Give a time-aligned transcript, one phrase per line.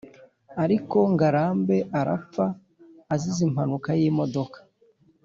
[0.63, 2.45] ariko ngarambe arapfa
[3.13, 4.57] azize impanuka y’imodoka.